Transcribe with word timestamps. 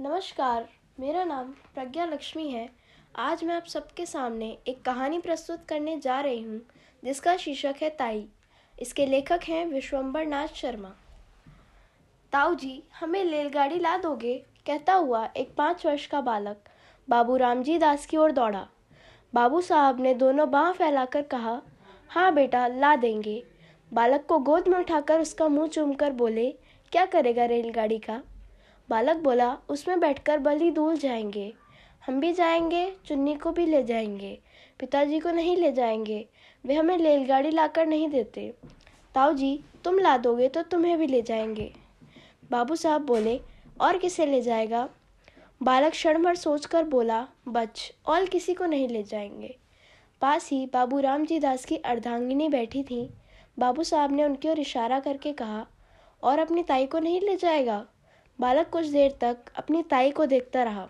नमस्कार, 0.00 0.66
मेरा 1.00 1.22
नाम 1.24 1.46
प्रज्ञा 1.74 2.04
लक्ष्मी 2.04 2.46
है। 2.50 2.68
आज 3.14 3.42
मैं 3.44 3.54
आप 3.54 3.64
सबके 3.64 4.04
सामने 4.06 4.46
एक 4.68 4.82
कहानी 4.82 5.18
प्रस्तुत 5.18 5.64
करने 5.68 5.98
जा 6.00 6.20
रही 6.20 6.42
हूँ, 6.42 6.60
जिसका 7.02 7.36
शीर्षक 7.36 7.82
है 7.82 7.88
ताई। 7.90 8.24
इसके 8.78 9.06
लेखक 9.06 9.40
हैं 9.44 9.64
विश्वम्बर 9.66 10.26
नाथ 10.26 10.54
शर्मा। 10.54 10.92
ताऊ 12.32 12.54
जी, 12.54 12.82
हमें 13.00 13.24
रेलगाड़ी 13.24 13.78
ला 13.78 13.96
दोगे? 13.96 14.36
कहता 14.66 14.94
हुआ 14.94 15.24
एक 15.36 15.54
पाँच 15.56 15.84
वर्ष 15.86 16.06
का 16.06 16.20
बालक 16.20 16.68
बाबू 17.08 17.36
रामजी 17.36 17.78
दास 17.78 18.06
की 18.06 18.16
ओर 18.16 18.32
दौड़ा। 18.32 18.66
बाबू 19.34 19.60
साहब 19.60 20.00
ने 20.00 20.14
दोनों 20.14 20.50
बाह 20.50 20.72
फैलाकर 20.72 21.22
कहा 21.22 21.60
हाँ 22.10 22.32
बेटा, 22.34 22.66
ला 22.66 22.96
देंगे। 22.96 23.42
बालक 23.92 24.26
को 24.26 24.38
गोद 24.38 24.68
में 24.68 24.78
उठाकर 24.78 25.20
उसका 25.20 25.48
मुँह 25.48 25.68
चूमकर 25.68 26.12
बोले, 26.14 26.50
क्या 26.92 27.06
करेगा 27.06 27.44
रेलगाड़ी 27.46 27.98
का? 28.00 28.22
बालक 28.90 29.16
बोला, 29.16 29.58
उसमें 29.68 30.00
बैठकर 30.00 30.38
बली 30.38 30.70
दूर 30.70 30.96
जाएँगे। 30.96 31.54
हम 32.06 32.20
भी 32.20 32.32
जाएँगे, 32.32 32.92
चुन्नी 33.04 33.34
को 33.34 33.50
भी 33.50 33.66
ले 33.66 33.82
जाएँगे। 33.82 34.40
पिताजी 34.78 35.18
को 35.18 35.30
नहीं 35.30 35.56
ले 35.56 35.72
जाएँगे। 35.72 36.28
वे 36.66 36.74
हमें 36.74 36.98
रेलगाड़ी 36.98 37.50
लाकर 37.50 37.86
नहीं 37.86 38.08
देते। 38.08 38.54
ताऊ 39.14 39.32
जी, 39.32 39.64
तुम 39.84 39.98
ला 39.98 40.16
दोगे 40.16 40.48
तो 40.48 40.62
तुम्हें 40.62 40.98
भी 40.98 41.06
ले 41.06 41.22
जाएँगे। 41.22 41.72
बाबू 42.50 42.76
साहब 42.76 43.02
बोले, 43.02 43.40
और 43.80 43.98
किसे 43.98 44.26
ले 44.26 44.40
जाएगा? 44.40 44.88
बालक 45.62 45.90
क्षण 45.90 46.22
भर 46.22 46.34
सोच 46.34 46.66
कर 46.66 46.84
बोला, 46.84 47.28
बच, 47.48 47.92
और 48.06 48.24
किसी 48.24 48.54
को 48.54 48.66
नहीं 48.66 48.88
ले 48.88 49.02
जाएँगे। 49.02 49.58
पास 50.20 50.50
ही 50.50 50.66
बाबू 50.66 51.00
राम 51.00 51.26
जी 51.26 51.38
दास 51.38 51.64
की 51.64 51.76
अर्धांगिनी 51.76 52.48
बैठी 52.48 52.82
थी। 52.82 53.10
बाबू 53.58 53.82
साहब 53.82 54.12
ने 54.12 54.24
उनकी 54.24 54.48
ओर 54.48 54.58
इशारा 54.58 55.00
करके 55.00 55.32
कहा, 55.32 55.66
और 56.22 56.38
अपनी 56.38 56.62
ताई 56.62 56.86
को 56.86 56.98
नहीं 56.98 57.20
ले 57.20 57.36
जाएगा? 57.36 57.86
बालक 58.40 58.68
कुछ 58.68 58.86
देर 58.86 59.18
तक 59.20 59.36
अपनी 59.56 59.82
ताई 59.82 60.10
को 60.10 60.26
देखता 60.26 60.62
रहा। 60.62 60.88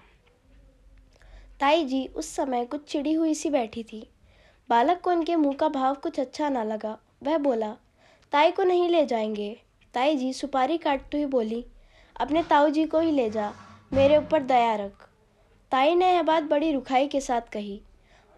ताई 1.61 1.85
जी 1.85 2.07
उस 2.07 2.37
समय 2.37 2.65
कुछ 2.65 2.85
चिड़ी 2.85 3.13
हुई 3.13 3.35
सी 3.35 3.51
बैठी 3.51 3.83
थी। 3.83 4.11
बालक 4.69 5.01
को 5.01 5.11
उनके 5.11 5.37
मुँह 5.37 5.55
का 5.55 5.69
भाव 5.69 5.95
कुछ 5.95 6.21
अच्छा 6.21 6.49
ना 6.49 6.63
लगा। 6.63 6.99
वह 7.23 7.39
बोला, 7.39 7.77
ताई 8.33 8.51
को 8.51 8.63
नहीं 8.63 8.89
ले 8.89 9.07
जाएँगे। 9.07 9.61
ताई 9.95 10.17
जी 10.17 10.33
सुपारी 10.33 10.79
काटते 10.79 11.17
हुए 11.17 11.27
बोली, 11.27 11.67
अपने 12.21 12.43
ताऊ 12.43 12.69
जी 12.69 12.85
को 12.85 13.01
ही 13.01 13.11
ले 13.11 13.31
जा, 13.31 13.53
मेरे 13.93 14.17
ऊपर 14.17 14.43
दया 14.43 14.75
रख। 14.75 15.09
ताई 15.71 15.95
ने 15.95 16.13
यह 16.13 16.23
बात 16.23 16.43
बड़ी 16.43 16.73
रुखाई 16.73 17.09
के 17.09 17.21
साथ 17.21 17.41
कही। 17.41 17.81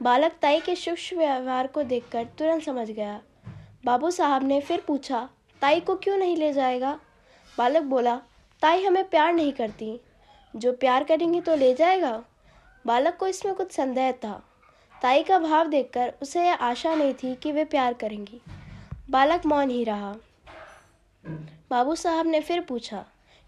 बालक 0.03 0.33
ताई 0.33 0.61
के 0.61 0.77
सूक्ष्म 0.77 1.19
व्यवहार 1.19 1.67
को 1.67 1.83
देखकर 1.83 2.25
तुरंत 2.25 2.63
समझ 2.63 2.91
गया। 2.91 3.21
बाबू 3.85 4.11
साहब 4.11 4.43
ने 4.43 4.61
फिर 4.61 4.81
पूछा, 4.81 5.29
ताई 5.63 5.81
को 5.81 5.97
क्यों 5.97 6.17
नहीं 6.17 6.37
ले 6.37 6.53
जाएगा? 6.53 7.01
बालक 7.59 7.83
बोला 7.83 8.21
ताई 8.63 8.85
हमें 8.85 9.05
प्यार 9.05 9.33
नहीं 9.33 9.53
करती। 9.53 10.01
जो 10.55 10.73
प्यार 10.73 11.05
करेंगी 11.05 11.41
तो 11.41 11.55
ले 11.57 11.75
जाएगा। 11.75 12.23
बालक 12.85 13.17
को 13.17 13.27
इसमें 13.27 13.55
कुछ 13.55 13.73
संदेह 13.73 14.13
था। 14.13 14.43
ताई 15.03 15.23
का 15.23 15.39
भाव 15.39 15.67
देखकर 15.67 16.13
उसे 16.23 16.47
यह 16.47 16.55
आशा 16.55 16.95
नहीं 16.95 17.15
थी 17.15 17.35
कि 17.35 17.53
वे 17.53 17.65
प्यार 17.65 17.93
करेंगी। 17.93 18.41
बालक 19.11 19.47
मौन 19.47 19.71
ही 19.71 19.85
रहा। 19.85 20.15
बाबू 21.71 21.95
साहब 21.95 22.27
ने 22.27 22.41
फिर 22.41 22.61
पूछा, 22.61 23.05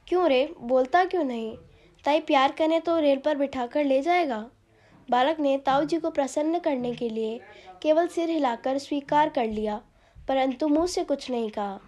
क्यों 0.08 0.28
रे? 0.28 0.54
बोलता 0.60 1.04
क्यों 1.04 1.24
नहीं? 1.24 1.56
ताई 2.04 2.20
प्यार 2.20 2.52
करने 2.52 2.80
तो 2.80 2.98
रेल 2.98 3.18
पर 3.18 3.36
बिठाकर 3.36 3.84
ले 3.84 4.00
जाएगा? 4.02 4.46
बालक 5.10 5.40
ने 5.40 5.56
ताऊ 5.58 5.84
जी 5.84 5.98
को 5.98 6.10
प्रसन्न 6.10 6.58
करने 6.58 6.92
के 6.94 7.08
लिए 7.08 7.40
केवल 7.82 8.06
सिर 8.06 8.30
हिलाकर 8.30 8.78
स्वीकार 8.78 9.28
कर 9.28 9.46
लिया, 9.46 9.80
परंतु 10.28 10.68
मुँह 10.68 10.86
से 10.86 11.04
कुछ 11.04 11.30
नहीं 11.30 11.50
कहा। 11.50 11.80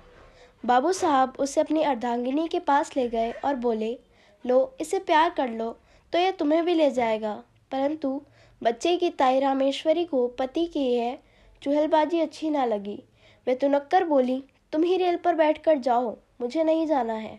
बाबू 0.64 0.92
साहब 0.92 1.32
उसे 1.38 1.60
अपनी 1.60 1.82
अर्धांगिनी 1.82 2.46
के 2.48 2.58
पास 2.58 2.96
ले 2.96 3.08
गए 3.08 3.32
और 3.44 3.54
बोले, 3.54 3.98
लो, 4.44 4.76
इसे 4.80 4.98
प्यार 4.98 5.30
कर 5.30 5.48
लो 5.48 5.70
तो 6.12 6.18
यह 6.18 6.30
तुम्हें 6.30 6.64
भी 6.64 6.74
ले 6.74 6.90
जाएगा। 6.90 7.32
परंतु 7.72 8.20
बच्चे 8.62 8.96
की 8.96 9.10
ताई 9.10 9.40
रामेश्वरी 9.40 10.04
को 10.04 10.26
पति 10.28 10.64
की 10.66 10.80
यह 10.80 11.18
चूहलबाजी 11.62 12.20
अच्छी 12.20 12.50
ना 12.50 12.64
लगी। 12.64 12.98
वे 13.46 13.54
तुनक्कर 13.54 14.04
बोली, 14.04 14.42
तुम 14.72 14.82
ही 14.82 14.96
रेल 14.96 15.16
पर 15.16 15.34
बैठकर 15.34 15.78
जाओ, 15.78 16.16
मुझे 16.40 16.64
नहीं 16.64 16.86
जाना 16.86 17.14
है। 17.14 17.38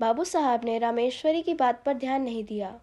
बाबू 0.00 0.24
साहब 0.24 0.64
ने 0.64 0.78
रामेश्वरी 0.78 1.42
की 1.42 1.54
बात 1.54 1.82
पर 1.86 1.94
ध्यान 1.94 2.22
नहीं 2.22 2.44
दिया। 2.44 2.74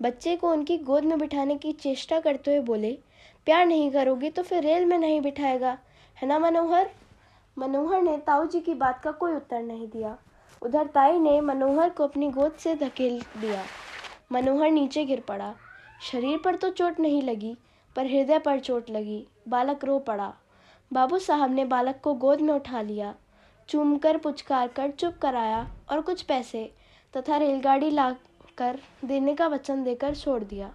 बच्चे 0.00 0.36
को 0.36 0.50
उनकी 0.52 0.78
गोद 0.78 1.04
में 1.04 1.18
बिठाने 1.18 1.56
की 1.56 1.72
चेष्टा 1.72 2.20
करते 2.20 2.50
हुए 2.50 2.60
बोले, 2.60 2.98
प्यार 3.46 3.66
नहीं 3.66 3.90
करोगी 3.90 4.30
तो 4.30 4.42
फिर 4.42 4.62
रेल 4.62 4.84
में 4.84 4.98
नहीं 4.98 5.20
बिठाएगा, 5.20 5.78
है 6.16 6.28
ना 6.28 6.38
मनोहर? 6.38 6.90
मनोहर 7.56 8.02
ने 8.02 8.16
ताऊ 8.16 8.46
जी 8.46 8.60
की 8.60 8.74
बात 8.74 9.00
का 9.00 9.10
कोई 9.10 9.32
उत्तर 9.32 9.62
नहीं 9.62 9.88
दिया। 9.88 10.16
उधर 10.62 10.86
ताई 10.86 11.18
ने 11.18 11.40
मनोहर 11.40 11.90
को 11.90 12.04
अपनी 12.04 12.30
गोद 12.30 12.52
से 12.52 12.74
धकेल 12.74 13.20
दिया। 13.40 13.62
मनोहर 14.32 14.70
नीचे 14.70 15.04
गिर 15.04 15.20
पड़ा। 15.20 15.54
शरीर 16.02 16.38
पर 16.44 16.56
तो 16.56 16.70
चोट 16.70 17.00
नहीं 17.00 17.22
लगी, 17.22 17.56
पर 17.96 18.06
हृदय 18.06 18.38
पर 18.38 18.60
चोट 18.60 18.90
लगी। 18.90 19.26
बालक 19.48 19.84
रो 19.84 19.98
पड़ा। 19.98 20.32
बाबू 20.92 21.18
साहब 21.18 21.50
ने 21.50 21.64
बालक 21.64 22.00
को 22.04 22.14
गोद 22.14 22.40
में 22.40 22.54
उठा 22.54 22.82
लिया। 22.82 23.14
चूम 23.68 23.96
कर 23.96 24.16
पुचकार 24.16 24.68
कर, 24.68 24.90
चुप 24.90 25.18
कराया 25.22 25.66
और 25.90 26.00
कुछ 26.00 26.22
पैसे 26.22 26.72
तथा 27.14 27.36
रेलगाड़ी 27.36 27.90
ला 27.90 28.10
कर 28.58 28.78
देने 29.04 29.34
का 29.34 29.46
वचन 29.46 29.84
देकर 29.84 30.14
छोड़ 30.14 30.42
दिया। 30.44 30.72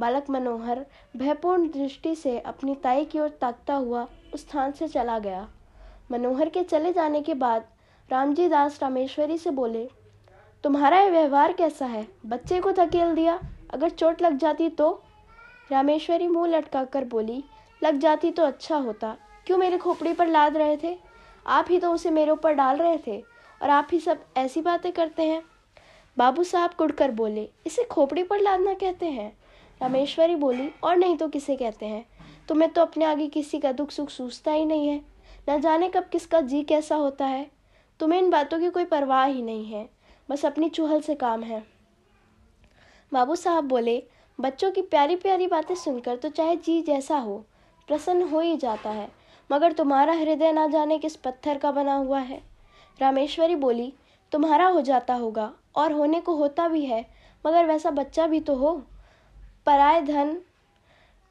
बालक 0.00 0.30
मनोहर 0.30 0.86
भयपूर्ण 1.16 1.68
दृष्टि 1.68 2.14
से 2.14 2.38
अपनी 2.38 2.74
ताई 2.74 3.04
की 3.04 3.18
ओर 3.18 3.28
ताकता 3.28 3.74
हुआ 3.74 4.06
उस 4.34 4.40
स्थान 4.40 4.72
से 4.72 4.88
चला 4.88 5.18
गया। 5.18 5.48
मनोहर 6.12 6.48
के 6.48 6.62
चले 6.62 6.92
जाने 6.92 7.20
के 7.22 7.34
बाद 7.34 7.64
रामजी 8.10 8.48
दास 8.48 8.78
रामेश्वरी 8.82 9.36
से 9.38 9.50
बोले, 9.50 9.88
तुम्हारा 10.64 10.98
यह 11.00 11.10
व्यवहार 11.10 11.52
कैसा 11.52 11.86
है? 11.86 12.06
बच्चे 12.26 12.60
को 12.60 12.72
धकेल 12.72 13.14
दिया, 13.14 13.38
अगर 13.70 13.90
चोट 13.90 14.22
लग 14.22 14.36
जाती 14.36 14.68
तो? 14.68 14.90
रामेश्वरी 15.70 16.28
मुँह 16.28 16.48
लटका 16.48 16.84
कर 16.84 17.04
बोली, 17.04 17.42
लग 17.82 17.98
जाती 17.98 18.30
तो 18.30 18.42
अच्छा 18.42 18.76
होता। 18.76 19.16
क्यों 19.46 19.58
मेरे 19.58 19.78
खोपड़ी 19.78 20.12
पर 20.12 20.26
लाद 20.26 20.56
रहे 20.56 20.76
थे? 20.76 20.96
आप 21.46 21.66
ही 21.70 21.78
तो 21.78 21.92
उसे 21.92 22.10
मेरे 22.10 22.30
ऊपर 22.30 22.52
डाल 22.52 22.76
रहे 22.76 22.98
थे, 23.06 23.18
और 23.62 23.70
आप 23.70 23.88
ही 23.92 24.00
सब 24.00 24.24
ऐसी 24.36 24.60
बातें 24.62 24.90
करते 24.92 25.22
हैं। 25.22 25.42
बाबू 26.16 26.44
साहब 26.44 26.70
कुड़कर 26.70 27.10
बोले, 27.10 27.48
इसे 27.66 27.84
खोपड़ी 27.84 28.22
पर 28.22 28.40
लादना 28.40 28.74
कहते 28.74 29.06
हैं? 29.06 29.32
रामेश्वरी 29.80 30.34
बोली, 30.34 30.70
और 30.84 30.96
नहीं 30.96 31.16
तो 31.16 31.28
किसे 31.28 31.56
कहते 31.56 31.86
हैं? 31.86 32.04
तुम्हें 32.48 32.70
तो 32.70 32.82
अपने 32.82 33.04
आगे 33.04 33.26
किसी 33.26 33.58
का 33.58 33.72
दुख 33.72 33.90
सुख 33.90 34.08
सूझता 34.08 34.52
ही 34.52 34.64
नहीं 34.64 34.88
है। 34.88 35.11
न 35.48 35.60
जाने 35.60 35.88
कब 35.88 36.04
किसका 36.04 36.40
जी 36.40 36.62
कैसा 36.62 36.96
होता 36.96 37.26
है। 37.26 37.50
तुम्हें 38.00 38.20
इन 38.20 38.30
बातों 38.30 38.60
की 38.60 38.70
कोई 38.70 38.84
परवाह 38.84 39.24
ही 39.24 39.42
नहीं 39.42 39.64
है। 39.64 39.88
बस 40.30 40.46
अपनी 40.46 40.68
चूहल 40.68 41.00
से 41.00 41.14
काम 41.14 41.42
है। 41.42 41.66
बाबू 43.12 43.36
साहब 43.36 43.64
बोले, 43.64 44.02
बच्चों 44.40 44.70
की 44.70 44.82
प्यारी 44.82 45.16
प्यारी 45.16 45.46
बातें 45.46 45.74
सुनकर 45.74 46.16
तो 46.16 46.28
चाहे 46.28 46.56
जी 46.56 46.82
जैसा 46.82 47.18
हो, 47.18 47.44
प्रसन्न 47.88 48.22
हो 48.22 48.40
ही 48.40 48.56
जाता 48.56 48.90
है। 48.90 49.12
मगर 49.52 49.72
तुम्हारा 49.72 50.12
हृदय 50.12 50.52
ना 50.52 50.66
जाने 50.66 50.98
किस 50.98 51.16
पत्थर 51.16 51.58
का 51.58 51.72
बना 51.72 51.94
हुआ 51.94 52.18
है। 52.18 52.42
रामेश्वरी 53.00 53.56
बोली, 53.56 53.92
तुम्हारा 54.32 54.66
हो 54.66 54.80
जाता 54.80 55.14
होगा, 55.14 55.52
और 55.76 55.92
होने 55.92 56.20
को 56.20 56.34
होता 56.34 56.68
भी 56.68 56.84
है, 56.86 57.06
मगर 57.46 57.66
वैसा 57.66 57.90
बच्चा 57.90 58.26
भी 58.26 58.40
तो 58.40 58.54
हो। 58.54 58.82
पराय 59.66 60.00
धन 60.00 60.38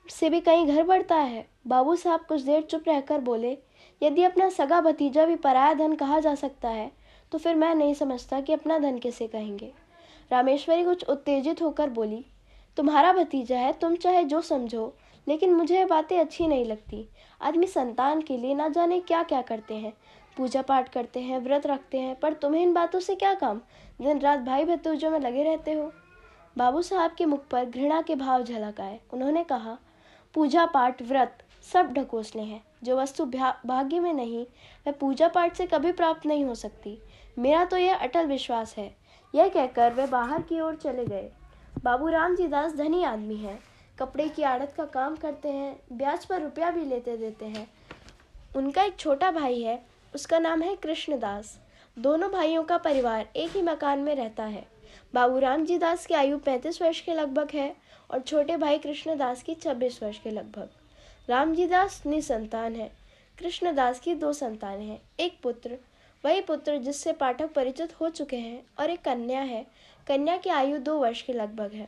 से 0.09 0.29
भी 0.29 0.41
कहीं 0.41 0.67
घर 0.67 0.83
बढ़ता 0.83 1.16
है। 1.16 1.47
बाबू 1.67 1.95
साहब 1.95 2.19
कुछ 2.19 2.41
देर 2.41 2.61
चुप 2.61 2.83
रहकर 2.88 3.19
बोले 3.19 3.57
यदि 4.01 4.23
अपना 4.23 4.50
सगा 4.50 4.81
भतीजा 4.81 5.25
भी 5.25 5.35
पराया 5.35 5.73
धन 5.73 5.95
कहा 5.95 6.19
जा 6.19 6.35
सकता 6.35 6.69
है 6.69 6.91
तो 7.31 7.38
फिर 7.38 7.56
मैं 7.56 7.73
नहीं 7.75 7.94
समझता 7.94 8.39
कि 8.41 8.53
अपना 8.53 8.78
धन 8.79 8.97
किसे 8.97 9.28
कहेंगे। 9.28 9.72
रामेश्वरी 10.31 10.84
कुछ 10.84 11.03
उत्तेजित 11.03 11.62
होकर 11.62 11.89
बोली, 11.89 12.25
तुम्हारा 12.78 13.11
भतीजा 13.13 13.57
है, 13.57 13.72
तुम 13.73 13.95
चाहे 13.95 14.23
जो 14.23 14.41
समझो, 14.41 14.94
लेकिन 15.28 15.53
मुझे 15.53 15.78
ये 15.78 15.85
बातें 15.85 16.17
अच्छी 16.19 16.47
नहीं 16.47 16.66
लगती। 16.66 17.07
आदमी 17.41 17.67
संतान 17.67 18.22
के 18.22 18.38
लिए 18.38 18.56
ना 18.56 18.67
जाने 18.67 19.00
क्या 19.00 19.22
क्या 19.23 19.41
करते 19.41 19.75
हैं। 19.75 19.94
पूजा 20.38 20.61
पाठ 20.61 20.90
करते 20.90 21.19
हैं, 21.19 21.40
व्रत 21.40 21.67
रखते 21.67 22.00
हैं, 22.00 22.16
पर 22.19 22.34
तुम्हें 22.34 22.61
इन 22.61 22.73
बातों 22.73 23.00
से 23.00 23.16
क्या 23.16 23.34
काम? 23.34 23.61
दिन 24.01 24.19
रात 24.19 24.40
भाई 24.40 24.66
भतीजों 24.66 25.11
में 25.11 25.19
लगे 25.19 25.44
रहते 25.44 25.73
हो? 25.73 25.91
बाबू 26.55 26.81
साहब 26.81 27.11
के 27.11 27.25
मुख 27.25 27.46
पर 27.47 27.66
घृणा 27.66 28.02
के 28.02 28.16
भाव 28.16 28.43
झलक 28.43 28.81
आए। 28.81 28.99
उन्होंने 29.14 29.43
कहा 29.43 29.78
पूजा 30.35 30.66
पाठ 30.66 31.02
व्रत 31.02 31.43
सब 31.64 31.93
ढकोसले 31.93 32.41
हैं। 32.41 32.64
जो 32.83 32.97
वस्तु 32.97 33.25
भाग्य 33.25 33.99
में 33.99 34.13
नहीं 34.13 34.45
वह 34.85 34.91
पूजा 34.91 35.28
पाठ 35.28 35.55
से 35.55 35.66
कभी 35.66 35.91
प्राप्त 35.91 36.25
नहीं 36.25 36.45
हो 36.45 36.55
सकती। 36.55 36.97
मेरा 37.39 37.66
तो 37.66 37.78
यह 37.78 37.95
अटल 37.95 38.25
विश्वास 38.25 38.75
है। 38.78 38.95
यह 39.33 39.47
कहकर 39.47 39.93
वे 39.93 40.05
बाहर 40.07 40.41
की 40.41 40.59
ओर 40.61 40.75
चले 40.75 41.05
गए। 41.05 41.29
बाबू 41.83 42.07
राम 42.07 42.35
जी 42.35 42.47
दास 42.47 42.75
धनी 42.75 43.03
आदमी 43.03 43.35
हैं। 43.35 43.59
कपड़े 43.99 44.28
की 44.29 44.43
आड़त 44.43 44.73
का 44.78 44.85
काम 44.85 45.16
करते 45.16 45.49
हैं, 45.49 45.79
ब्याज 45.91 46.25
पर 46.25 46.41
रुपया 46.41 46.69
भी 46.72 46.85
लेते 46.85 47.17
देते 47.17 47.45
हैं। 47.45 47.67
उनका 48.55 48.84
एक 48.84 48.95
छोटा 48.95 49.31
भाई 49.31 49.61
है, 49.61 49.81
उसका 50.13 50.39
नाम 50.39 50.61
है 50.61 50.75
कृष्णदास 50.75 51.57
दोनों 51.97 52.29
भाइयों 52.31 52.63
का 52.63 52.77
परिवार 52.77 53.27
एक 53.35 53.55
ही 53.55 53.61
मकान 53.61 53.99
में 53.99 54.13
रहता 54.16 54.43
है। 54.43 54.66
बाबू 55.13 55.39
राम 55.39 55.66
जी 55.66 55.77
दास 55.77 56.05
की 56.05 56.13
आयु 56.13 56.37
पैंतीस 56.37 56.81
वर्ष 56.81 57.01
के 57.01 57.13
लगभग 57.13 57.49
है 57.53 57.75
और 58.11 58.19
छोटे 58.19 58.57
भाई 58.57 58.77
कृष्णदास 58.77 59.43
की 59.43 59.55
छब्बीस 59.55 60.01
वर्ष 60.03 60.19
के 60.19 60.31
लगभग। 60.31 60.69
रामजी 61.29 61.68
दास 61.68 62.03
निसंतान 62.06 62.76
है। 62.76 62.91
कृष्णदास 63.40 64.00
की 64.00 64.16
दो 64.16 64.34
संतान 64.34 64.79
हैं, 64.79 65.02
एक 65.20 65.40
पुत्र। 65.44 65.78
वही 66.26 66.41
पुत्र 66.41 66.78
जिससे 66.78 67.14
पाठक 67.14 67.53
परिचित 67.53 68.02
हो 68.02 68.09
चुके 68.09 68.38
हैं 68.38 68.64
और 68.79 68.90
एक 68.90 69.02
कन्या 69.02 69.41
है। 69.41 69.68
कन्या 70.08 70.38
की 70.38 70.50
आयु 70.50 70.78
दो 70.78 70.97
वर्ष 70.97 71.22
के 71.22 71.34
लगभग 71.34 71.73
है। 71.73 71.88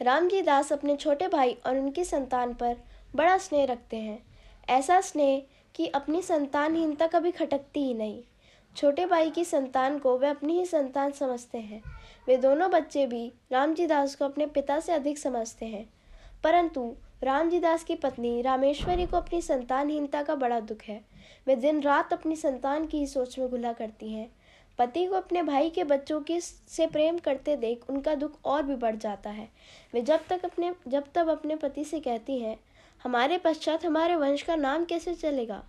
रामजी 0.00 0.42
दास 0.42 0.72
अपने 0.72 0.96
छोटे 0.96 1.28
भाई 1.28 1.56
और 1.66 1.78
उनकी 1.78 2.04
संतान 2.04 2.54
पर 2.54 2.76
बड़ा 3.14 3.38
स्नेह 3.38 3.64
रखते 3.64 3.96
हैं। 3.96 4.26
ऐसा 4.68 5.00
स्नेह 5.00 5.42
कि 5.74 5.86
अपनी 5.86 6.22
संतानहीनता 6.22 7.06
कभी 7.06 7.30
खटकती 7.30 7.84
ही 7.84 7.94
नहीं। 7.94 8.22
छोटे 8.76 9.06
भाई 9.06 9.30
की 9.30 9.44
संतान 9.44 9.98
को 9.98 10.18
वे 10.18 10.28
अपनी 10.28 10.58
ही 10.58 10.66
संतान 10.66 11.12
समझते 11.12 11.58
हैं। 11.58 11.82
वे 12.26 12.36
दोनों 12.36 12.70
बच्चे 12.70 13.06
भी 13.06 13.32
रामजी 13.52 13.86
दास 13.86 14.14
को 14.14 14.24
अपने 14.24 14.46
पिता 14.46 14.80
से 14.80 14.92
अधिक 14.92 15.18
समझते 15.18 15.66
हैं। 15.66 16.03
परंतु 16.44 16.96
रामजीदास 17.22 17.84
की 17.84 17.94
पत्नी 17.94 18.42
रामेश्वरी 18.42 19.06
को 19.06 19.16
अपनी 19.16 19.42
संतानहीनता 19.42 20.22
का 20.22 20.34
बड़ा 20.34 20.60
दुख 20.60 20.78
है। 20.82 21.04
वे 21.46 21.56
दिन 21.56 21.80
रात 21.80 22.12
अपनी 22.12 22.36
संतान 22.36 22.86
की 22.86 22.98
ही 22.98 23.06
सोच 23.06 23.38
में 23.38 23.48
घुला 23.48 23.72
करती 23.72 24.12
हैं। 24.12 24.36
पति 24.78 25.06
को 25.06 25.14
अपने 25.14 25.42
भाई 25.42 25.70
के 25.70 25.84
बच्चों 25.84 26.20
की 26.20 26.40
से 26.40 26.86
प्रेम 26.86 27.18
करते 27.18 27.56
देख 27.56 27.90
उनका 27.90 28.14
दुख 28.14 28.38
और 28.44 28.62
भी 28.62 28.76
बढ़ 28.76 28.96
जाता 28.96 29.30
है। 29.30 29.48
वे 29.94 30.02
जब 30.02 30.20
तक 30.30 30.44
अपने, 30.44 30.74
जब 30.88 31.04
तब 31.14 31.28
अपने 31.28 31.56
पति 31.56 31.84
से 31.84 32.00
कहती 32.00 32.38
हैं, 32.38 32.60
हमारे 33.02 33.38
पश्चात 33.38 33.86
हमारे 33.86 34.16
वंश 34.16 34.42
का 34.42 34.56
नाम 34.56 34.84
कैसे 34.84 35.14
चलेगा? 35.14 35.64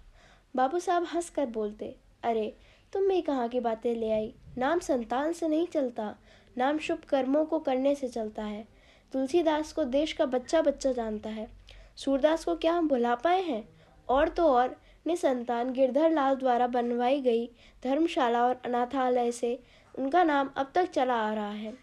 बाबू 0.56 0.80
साहब 0.80 1.04
हंस 1.04 1.30
कर 1.30 1.45
बोलते, 1.45 1.95
अरे, 2.24 2.57
तुम 2.94 3.07
भी 3.07 3.21
कहाँ 3.21 3.50
की 3.50 3.60
बातें 3.60 3.95
ले 3.95 4.12
आई? 4.12 4.33
नाम 4.57 4.80
संतान 4.80 5.33
से 5.33 5.48
नहीं 5.48 5.68
चलता। 5.68 6.16
नाम 6.57 6.78
शुभ 6.78 6.98
कर्मों 6.98 7.45
को 7.45 7.60
करने 7.60 7.95
से 7.95 8.07
चलता 8.07 8.44
है। 8.44 8.75
तुलसीदास 9.15 9.73
को 9.73 9.83
देश 9.83 10.13
का 10.13 10.25
बच्चा 10.25 10.62
बच्चा 10.62 10.91
जानता 10.91 11.29
है। 11.29 11.47
सूरदास 11.95 12.45
को 12.45 12.56
क्या 12.56 12.73
हम 12.73 12.88
भुला 12.88 13.15
पाए 13.15 13.41
हैं? 13.41 13.69
और 14.09 14.29
तो 14.29 14.44
और, 14.44 14.81
निसंतान 15.07 15.73
गिरधर 15.73 16.12
लाल 16.12 16.35
द्वारा 16.35 16.67
बनवाई 16.67 17.21
गई 17.21 17.50
धर्मशाला 17.83 18.45
और 18.45 18.62
अनाथालय 18.65 19.31
से 19.31 19.59
उनका 20.00 20.23
नाम 20.23 20.50
अब 20.56 20.71
तक 20.75 20.85
चला 20.85 21.13
आ 21.13 21.33
रहा 21.33 21.51
है। 21.51 21.73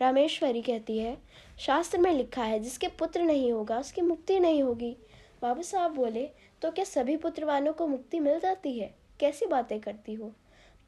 रामेश्वरी 0.00 0.62
कहती 0.62 0.98
है, 0.98 1.18
शास्त्र 1.58 1.98
में 1.98 2.12
लिखा 2.12 2.42
है, 2.42 2.60
जिसके 2.60 2.88
पुत्र 2.88 3.22
नहीं 3.22 3.52
होगा, 3.52 3.78
उसकी 3.78 4.00
मुक्ति 4.00 4.40
नहीं 4.40 4.62
होगी। 4.62 4.96
बाबू 5.42 5.62
साहब 5.62 5.94
बोले 5.94 6.30
तो 6.62 6.70
क्या 6.70 6.84
सभी 6.84 7.16
पुत्रवानों 7.16 7.72
को 7.72 7.86
मुक्ति 7.86 8.20
मिल 8.20 8.40
जाती 8.40 8.78
है? 8.78 8.94
कैसी 9.20 9.46
बातें 9.46 9.80
करती 9.80 10.14
हो? 10.14 10.32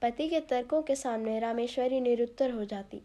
पति 0.03 0.29
के 0.29 0.41
तर्कों 0.41 0.83
के 0.83 0.95
सामने 0.95 1.41
रामेश्वरी 1.41 2.01
निरुत्तर 2.01 2.51
हो 2.51 2.65
जाती। 2.65 3.03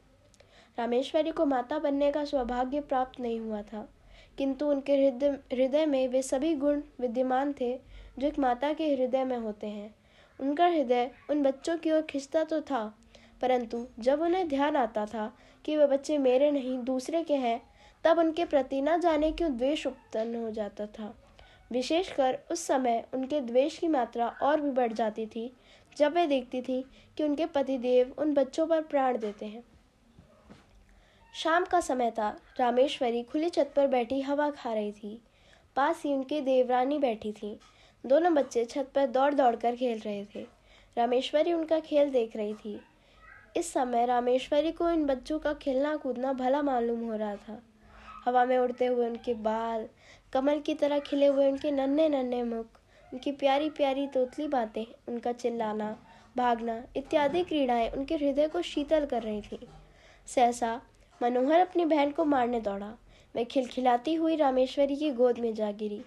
रामेश्वरी 0.80 1.31
को 1.31 1.45
माता 1.45 1.80
बनने 1.80 2.12
का 2.12 2.25
सौभाग्य 2.25 2.81
प्राप्त 2.81 3.19
नहीं 3.19 3.39
हुआ 3.39 3.62
था। 3.62 3.89
किंतु 4.38 4.68
उनके 4.68 4.95
हृदय 4.95 5.30
हृदय 5.30 5.86
में 5.86 6.07
वे 6.07 6.22
सभी 6.22 6.56
गुण 6.56 6.81
विद्यमान 7.00 7.54
थे, 7.62 7.80
जो 8.19 8.27
एक 8.27 8.39
माता 8.39 8.74
के 8.74 8.95
हृदय 8.95 9.24
में 9.24 9.38
होते 9.38 9.68
हैं। 9.68 9.95
उनका 10.39 10.68
हृदय 10.68 11.12
उन 11.30 11.44
बच्चों 11.44 11.77
की 11.77 11.92
ओर 11.92 12.01
खिंचता 12.01 12.44
तो 12.44 12.62
था, 12.62 12.98
परंतु 13.42 13.88
जब 14.00 14.22
उन्हें 14.22 14.48
ध्यान 14.48 14.75
आता 14.75 15.06
था 15.06 15.38
कि 15.66 15.77
वे 15.77 15.88
बच्चे 15.88 16.18
मेरे 16.18 16.51
नहीं, 16.51 16.83
दूसरे 16.83 17.24
के 17.24 17.36
हैं, 17.36 17.62
तब 18.04 18.19
उनके 18.19 18.45
प्रति 18.45 18.81
न 18.81 19.00
जाने 19.00 19.31
क्यों 19.31 19.57
द्वेष 19.57 19.88
उत्पन्न 19.88 20.36
हो 20.36 20.51
जाता 20.51 20.86
था। 20.86 21.16
विशेषकर 21.72 22.39
उस 22.51 22.60
समय 22.60 23.06
उनके 23.13 23.42
द्वेष 23.42 23.77
की 23.77 23.88
मात्रा 23.88 24.27
और 24.44 24.62
भी 24.62 24.72
बढ़ 24.72 24.94
जाती 24.94 25.25
थी, 25.25 25.54
जब 25.98 26.13
वे 26.13 26.27
देखती 26.27 26.62
थी 26.62 26.86
कि 27.18 27.24
उनके 27.24 27.45
पतिदेव 27.45 28.16
उन 28.18 28.33
बच्चों 28.33 28.68
पर 28.68 28.81
प्राण 28.81 29.18
देते 29.18 29.45
हैं। 29.45 29.63
शाम 31.44 31.66
का 31.66 31.80
समय 31.80 32.12
था। 32.12 32.40
रामेश्वरी 32.60 33.24
खुली 33.24 33.50
छत 33.50 33.74
पर 33.76 33.88
बैठी 33.88 34.22
हवा 34.22 34.50
खा 34.50 34.74
रही 34.74 34.92
थी। 34.92 35.22
पास 35.76 36.04
ही 36.06 36.14
उनकी 36.14 36.42
देवरानी 36.42 37.00
बैठी 37.00 37.32
थी। 37.32 37.60
दोनों 38.06 38.34
बच्चे 38.34 38.66
छत 38.66 38.92
पर 38.96 39.06
दौड़ 39.06 39.34
दौड़ 39.34 39.56
कर 39.56 39.76
खेल 39.76 40.00
रहे 40.00 40.26
थे। 40.26 40.48
रामेश्वरी 40.98 41.54
उनका 41.54 41.80
खेल 41.80 42.10
देख 42.10 42.36
रही 42.36 42.54
थी। 42.54 42.82
इस 43.58 43.74
समय 43.74 44.06
रामेश्वरी 44.06 44.72
को 44.72 44.90
इन 44.90 45.06
बच्चों 45.06 45.40
का 45.40 45.54
खेलना 45.54 45.96
कूदना 45.96 46.34
भला 46.34 46.62
मालूम 46.62 47.00
हो 47.00 47.16
रहा 47.16 47.36
था। 47.36 47.62
हवा 48.26 48.46
में 48.46 48.58
उड़ते 48.58 48.86
हुए 48.86 49.10
उनके 49.10 49.34
बाल, 49.34 49.88
कमल 50.34 50.60
की 50.60 50.74
तरह 50.74 51.00
खिले 51.00 51.26
हुए 51.26 51.52
उनके 51.52 51.72
नन्हे 51.72 52.10
नन्हे 52.10 52.44
मुख, 52.44 52.66
उनकी 53.14 53.32
प्यारी 53.32 53.70
प्यारी 53.70 54.08
तोतली 54.08 54.48
बातें, 54.48 54.86
उनका 55.08 55.32
चिल्लाना, 55.32 55.98
भागना 56.38 56.84
इत्यादि 56.96 57.44
क्रीड़ाएँ 57.44 57.90
उनके 57.90 58.16
हृदय 58.16 58.48
को 58.48 58.62
शीतल 58.62 59.06
कर 59.06 59.22
रही 59.22 59.42
थी। 59.42 59.68
सहसा 60.28 60.82
मनोहर 61.21 61.59
अपनी 61.59 61.85
बहन 61.85 62.12
को 62.12 62.25
मारने 62.25 62.59
दौड़ा। 62.62 62.94
वह 63.35 63.44
खिलखिलाती 63.44 64.13
हुई 64.13 64.35
रामेश्वरी 64.35 64.95
की 64.95 65.12
गोद 65.12 65.39
में 65.39 65.53
जा 65.53 65.71
गिरी। 65.71 66.00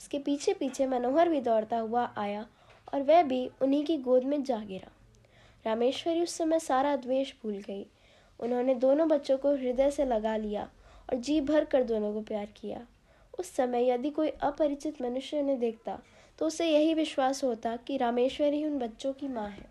उसके 0.00 0.18
पीछे 0.18 0.52
पीछे 0.52 0.86
मनोहर 0.86 1.28
भी 1.28 1.40
दौड़ता 1.40 1.78
हुआ 1.78 2.04
आया 2.16 2.46
और 2.94 3.02
वह 3.02 3.22
भी 3.22 3.46
उन्हीं 3.62 3.84
की 3.84 3.96
गोद 3.98 4.24
में 4.24 4.42
जा 4.42 4.58
गिरा। 4.58 4.90
रामेश्वरी 5.64 6.22
उस 6.22 6.34
समय 6.34 6.58
सारा 6.58 6.94
द्वेष 6.96 7.32
भूल 7.42 7.58
गई। 7.58 7.86
उन्होंने 8.40 8.74
दोनों 8.74 9.08
बच्चों 9.08 9.36
को 9.38 9.54
हृदय 9.54 9.90
से 9.90 10.04
लगा 10.04 10.36
लिया 10.36 10.68
और 11.08 11.18
जी 11.18 11.40
भर 11.40 11.64
कर 11.64 11.82
दोनों 11.82 12.12
को 12.12 12.20
प्यार 12.20 12.46
किया। 12.56 12.80
उस 13.38 13.54
समय 13.56 13.88
यदि 13.90 14.10
कोई 14.10 14.28
अपरिचित 14.28 15.00
मनुष्य 15.02 15.40
उन्हें 15.40 15.58
देखता 15.58 15.98
तो 16.38 16.46
उसे 16.46 16.66
यही 16.66 16.94
विश्वास 16.94 17.42
होता 17.44 17.76
कि 17.76 17.96
रामेश्वरी 17.96 18.64
उन 18.64 18.78
बच्चों 18.78 19.12
की 19.12 19.28
माँ 19.28 19.48
है। 19.48 19.66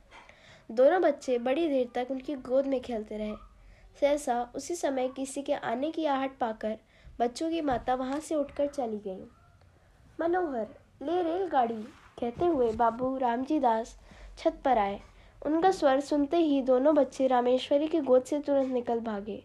दोनों 0.71 1.01
बच्चे 1.01 1.37
बड़ी 1.39 1.67
देर 1.67 1.89
तक 1.95 2.11
उनकी 2.11 2.35
गोद 2.35 2.67
में 2.67 2.79
खेलते 2.81 3.17
रहे। 3.17 3.33
सहसा 3.99 4.41
उसी 4.55 4.75
समय 4.75 5.07
किसी 5.07 5.41
के 5.41 5.53
आने 5.53 5.91
की 5.91 6.05
आहट 6.05 6.37
पाकर 6.37 6.77
बच्चों 7.19 7.49
की 7.49 7.61
माता 7.61 7.95
वहाँ 7.95 8.19
से 8.19 8.35
उठकर 8.35 8.67
चली 8.67 8.97
गई। 8.97 9.23
मनोहर, 10.19 10.67
ले 11.01 11.21
रेलगाड़ी, 11.23 11.83
कहते 12.19 12.45
हुए 12.45 12.71
बाबू 12.71 13.17
रामजी 13.17 13.59
दास 13.59 13.97
छत 14.37 14.61
पर 14.65 14.77
आए। 14.77 14.99
उनका 15.45 15.71
स्वर 15.71 15.99
सुनते 15.99 16.37
ही 16.37 16.61
दोनों 16.61 16.95
बच्चे 16.95 17.27
रामेश्वरी 17.27 17.87
की 17.87 17.99
गोद 17.99 18.23
से 18.23 18.39
तुरंत 18.39 18.71
निकल 18.73 18.99
भागे। 18.99 19.43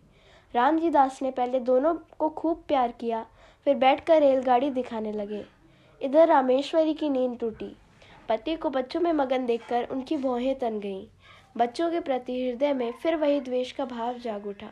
रामजी 0.55 0.91
दास 0.91 1.23
ने 1.23 1.31
पहले 1.31 1.61
दोनों 1.61 1.95
को 2.19 2.29
खूब 2.29 2.65
प्यार 2.69 2.93
किया, 2.93 3.27
फिर 3.65 3.77
बैठकर 3.77 4.21
रेलगाड़ी 4.21 4.71
दिखाने 4.71 5.13
लगे। 5.13 5.45
इधर 6.03 6.29
रामेश्वरी 6.29 6.95
की 6.95 7.09
नींद 7.09 7.39
टूटी। 7.39 7.77
पति 8.29 8.57
को 8.57 8.71
बच्चों 8.71 9.01
में 9.01 9.13
मगन 9.13 9.47
देखकर 9.47 9.85
उनकी 9.85 10.17
भौहें 10.17 10.59
तन 10.59 10.81
गईं। 10.81 11.07
बच्चों 11.57 11.91
के 11.91 12.01
प्रति 12.01 12.33
हृदय 12.41 12.73
में 12.73 12.93
फिर 12.93 13.15
वही 13.17 13.41
द्वेष 13.41 13.71
का 13.73 13.85
भाव 13.87 14.19
जाग 14.19 14.47
उठा। 14.47 14.71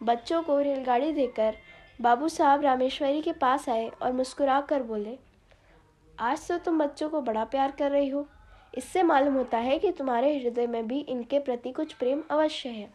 बच्चों 0.00 0.42
को 0.42 0.58
रेलगाड़ी 0.58 1.12
देकर 1.12 1.56
बाबू 1.98 2.28
साहब 2.28 2.62
रामेश्वरी 2.62 3.20
के 3.22 3.32
पास 3.34 3.68
आए 3.68 3.86
और 3.92 4.12
मुस्कुरा 4.12 4.60
कर 4.60 4.82
बोले, 4.82 5.16
आज 6.18 6.46
तो 6.48 6.56
तुम 6.58 6.78
बच्चों 6.78 7.08
को 7.08 7.20
बड़ा 7.20 7.44
प्यार 7.44 7.70
कर 7.70 7.90
रही 7.90 8.08
हो। 8.08 8.26
इससे 8.74 9.02
मालूम 9.02 9.34
होता 9.34 9.58
है 9.58 9.78
कि 9.78 9.90
तुम्हारे 9.92 10.36
हृदय 10.38 10.66
में 10.66 10.86
भी 10.88 10.98
इनके 11.00 11.38
प्रति 11.40 11.72
कुछ 11.72 11.92
प्रेम 11.92 12.22
अवश्य 12.30 12.68
है 12.68 12.88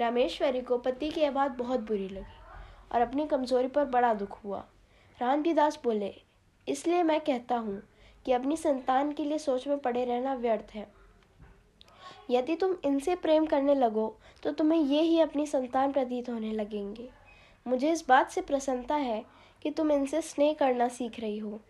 रामेश्वरी 0.00 0.60
को 0.60 0.78
पति 0.78 1.08
की 1.10 1.20
यह 1.20 1.30
बात 1.30 1.56
बहुत 1.58 1.80
बुरी 1.80 2.08
लगी 2.08 2.36
और 2.92 3.00
अपनी 3.00 3.26
कमज़ोरी 3.26 3.68
पर 3.68 3.84
बड़ा 3.86 4.12
दुख 4.14 4.38
हुआ। 4.44 4.64
रामजी 5.18 5.52
दास 5.54 5.78
बोले, 5.84 6.14
इसलिए 6.66 7.02
मैं 7.02 7.20
कहता 7.20 7.56
हूँ 7.56 7.80
कि 8.26 8.32
अपनी 8.32 8.56
संतान 8.56 9.12
के 9.12 9.24
लिए 9.24 9.38
सोच 9.38 9.66
में 9.68 9.78
पड़े 9.78 10.04
रहना 10.04 10.34
व्यर्थ 10.36 10.74
है। 10.74 10.86
यदि 12.30 12.56
तुम 12.56 12.74
इनसे 12.84 13.14
प्रेम 13.16 13.46
करने 13.46 13.74
लगो 13.74 14.14
तो 14.42 14.50
तुम्हें 14.52 14.80
ये 14.80 15.00
ही 15.02 15.20
अपनी 15.20 15.46
संतान 15.46 15.92
प्रतीत 15.92 16.28
होने 16.30 16.52
लगेंगे। 16.52 17.08
मुझे 17.66 17.92
इस 17.92 18.04
बात 18.08 18.30
से 18.30 18.40
प्रसन्नता 18.40 18.94
है 18.96 19.24
कि 19.62 19.70
तुम 19.70 19.92
इनसे 19.92 20.20
स्नेह 20.22 20.52
करना 20.52 20.88
सीख 20.88 21.18
रही 21.20 21.38
हो। 21.38 21.60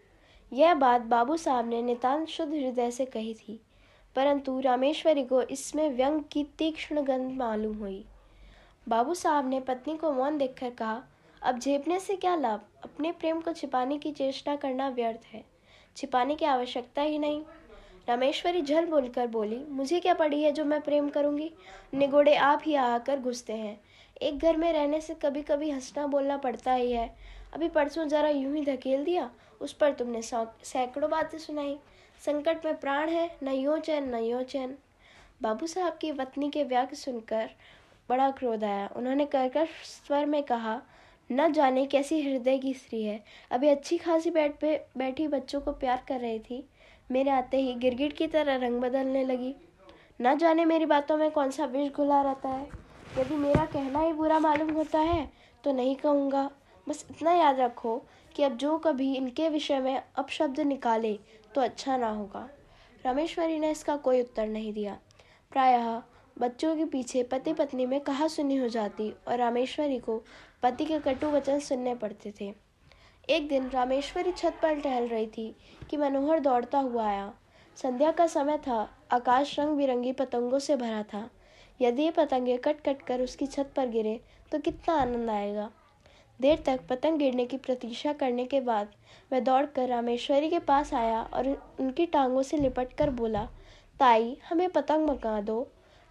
यह 0.52 0.74
बात 0.74 1.02
बाबू 1.02 1.36
साहब 1.36 1.68
ने 1.68 1.82
नितान्त 1.82 2.28
शुद्ध 2.28 2.52
हृदय 2.52 2.90
से 2.90 3.04
कही 3.06 3.34
थी, 3.34 3.60
परंतु 4.16 4.58
रामेश्वरी 4.60 5.24
को 5.24 5.42
इसमें 5.42 5.88
व्यंग 5.90 6.22
की 6.32 6.44
तीक्ष्ण 6.58 7.02
गंध 7.02 7.32
मालूम 7.38 7.76
हुई। 7.76 8.04
बाबू 8.86 9.14
साहब 9.14 9.48
ने 9.48 9.60
पत्नी 9.60 9.96
को 9.96 10.12
मौन 10.12 10.38
देखकर 10.38 10.70
कहा, 10.70 11.02
अब 11.42 11.58
झेपने 11.58 11.98
से 12.00 12.16
क्या 12.16 12.34
लाभ? 12.36 12.60
अपने 12.84 13.12
प्रेम 13.12 13.40
को 13.40 13.52
छिपाने 13.52 13.98
की 13.98 14.12
चेष्टा 14.12 14.56
करना 14.56 14.88
व्यर्थ 14.88 15.26
है। 15.26 15.44
छिपाने 15.96 16.34
की 16.34 16.44
आवश्यकता 16.46 17.02
ही 17.02 17.18
नहीं। 17.18 17.42
रामेश्वरी 18.08 18.60
झल 18.62 18.86
बोलकर 18.86 19.26
बोली, 19.26 19.58
मुझे 19.68 19.98
क्या 20.00 20.14
पड़ी 20.14 20.42
है 20.42 20.52
जो 20.52 20.64
मैं 20.64 20.80
प्रेम 20.80 21.08
करूँगी? 21.08 21.50
निगोड़े 21.94 22.34
आप 22.34 22.62
ही 22.64 22.74
आकर 22.74 23.18
घुसते 23.18 23.52
हैं। 23.52 23.80
एक 24.22 24.38
घर 24.38 24.56
में 24.56 24.72
रहने 24.72 25.00
से 25.00 25.14
कभी 25.14 25.42
कभी 25.42 25.70
हंसना 25.70 26.06
बोलना 26.06 26.36
पड़ता 26.36 26.72
ही 26.72 26.92
है। 26.92 27.14
अभी 27.54 27.68
परसों 27.68 28.06
जरा 28.08 28.28
यूँ 28.28 28.54
ही 28.56 28.64
धकेल 28.64 29.04
दिया, 29.04 29.30
उस 29.60 29.72
पर 29.72 29.92
तुमने 29.92 30.22
सैकड़ों 30.22 31.10
बातें 31.10 31.38
सुनाई। 31.38 31.76
संकट 32.24 32.64
में 32.64 32.76
प्राण 32.76 33.08
है, 33.08 33.30
न 33.42 33.48
यो 33.48 33.76
चैन, 33.78 34.14
न 34.14 34.18
यो 34.18 34.42
चैन। 34.42 34.76
बाबू 35.42 35.66
साहब 35.66 35.98
की 36.00 36.12
पत्नी 36.12 36.50
के 36.50 36.64
व्याग 36.64 36.94
सुनकर 36.94 37.50
बड़ा 38.08 38.30
क्रोध 38.30 38.64
आया। 38.64 38.88
उन्होंने 38.96 39.24
कर 39.26 39.66
स्वर 39.84 40.26
में 40.26 40.42
कहा, 40.42 40.80
न 41.30 41.52
जाने 41.52 41.84
कैसी 41.86 42.20
हृदय 42.22 42.58
की 42.58 42.74
स्त्री 42.74 43.02
है। 43.02 43.22
अभी 43.50 43.68
अच्छी 43.68 43.98
खासी 43.98 44.30
बेड 44.30 44.58
पे, 44.58 44.76
बैठी 44.98 45.28
बच्चों 45.28 45.60
को 45.60 45.72
प्यार 45.72 46.02
कर 46.08 46.20
रही 46.20 46.38
थी। 46.40 46.64
मेरे 47.10 47.30
आते 47.30 47.56
ही 47.56 47.74
गिरगिट 47.74 48.12
की 48.12 48.26
तरह 48.26 48.56
रंग 48.56 48.80
बदलने 48.80 49.24
लगी। 49.24 49.54
न 50.20 50.36
जाने 50.38 50.64
मेरी 50.64 50.86
बातों 50.86 51.16
में 51.16 51.30
कौन 51.30 51.50
सा 51.50 51.64
विष 51.66 51.92
घुला 51.92 52.20
रहता 52.22 52.48
है। 52.48 52.68
यदि 53.18 53.34
मेरा 53.36 53.64
कहना 53.66 54.00
ही 54.00 54.12
बुरा 54.12 54.38
मालूम 54.38 54.70
होता 54.70 54.98
है 55.00 55.28
तो 55.64 55.72
नहीं 55.72 55.96
कहूँगा। 55.96 56.50
बस 56.86 57.04
इतना 57.10 57.32
याद 57.32 57.60
रखो 57.60 57.96
कि 58.36 58.42
अब 58.42 58.56
जो 58.56 58.76
कभी 58.78 59.14
इनके 59.14 59.48
विषय 59.48 59.78
में 59.80 60.02
अपशब्द 60.16 60.60
निकाले 60.60 61.18
तो 61.54 61.60
अच्छा 61.60 61.96
ना 61.96 62.10
होगा। 62.10 62.48
रामेश्वरी 63.04 63.58
ने 63.58 63.70
इसका 63.70 63.96
कोई 63.96 64.20
उत्तर 64.20 64.46
नहीं 64.46 64.72
दिया। 64.72 64.98
प्रायः 65.52 66.00
बच्चों 66.36 66.74
के 66.76 66.84
पीछे 66.84 67.22
पति 67.22 67.52
पत्नी 67.52 67.86
में 67.86 68.00
कहा 68.00 68.26
सुनी 68.28 68.56
हो 68.56 68.68
जाती 68.68 69.12
और 69.28 69.38
रामेश्वरी 69.38 69.98
को 69.98 70.22
पति 70.62 70.84
के 70.84 70.98
कटु 71.00 71.30
वचन 71.30 71.58
सुनने 71.60 71.94
पड़ते 71.94 72.32
थे। 72.40 72.52
एक 73.30 73.48
दिन 73.48 73.68
रामेश्वरी 73.70 74.30
छत 74.32 74.54
पर 74.62 74.80
टहल 74.80 75.06
रही 75.08 75.26
थी 75.26 75.54
कि 75.90 75.96
मनोहर 75.96 76.38
दौड़ता 76.40 76.78
हुआ 76.78 77.06
आया। 77.06 77.32
संध्या 77.76 78.10
का 78.10 78.26
समय 78.26 78.56
था, 78.58 78.88
आकाश 79.12 79.58
रंग 79.58 79.76
बिरंगी 79.76 80.12
पतंगों 80.12 80.58
से 80.58 80.76
भरा 80.76 81.02
था। 81.02 81.28
यदि 81.80 82.02
ये 82.02 82.10
पतंगे 82.10 82.56
कट 82.56 82.80
कट 82.80 83.02
कर 83.02 83.20
उसकी 83.20 83.46
छत 83.46 83.72
पर 83.76 83.88
गिरे 83.88 84.20
तो 84.52 84.58
कितना 84.58 84.94
आनंद 84.94 85.30
आएगा। 85.30 85.68
देर 86.40 86.62
तक 86.66 86.80
पतंग 86.90 87.18
गिरने 87.18 87.44
की 87.44 87.56
प्रतीक्षा 87.56 88.12
करने 88.12 88.44
के 88.44 88.60
बाद 88.60 88.94
वह 89.32 89.40
दौड़कर 89.40 89.88
रामेश्वरी 89.88 90.50
के 90.50 90.58
पास 90.58 90.94
आया 90.94 91.20
और 91.24 91.48
उनकी 91.80 92.06
टांगों 92.06 92.42
से 92.42 92.56
लिपट 92.56 92.92
कर 92.92 93.10
बोला, 93.10 93.44
ताई, 94.00 94.36
हमें 94.48 94.68
पतंग 94.68 95.08
मका 95.10 95.40
दो। 95.40 95.60